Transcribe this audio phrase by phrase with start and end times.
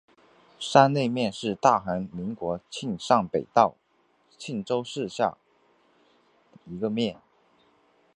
[0.59, 3.75] 山内面是大韩民国庆尚北道
[4.35, 5.37] 庆州市下辖
[6.65, 7.21] 的一个面。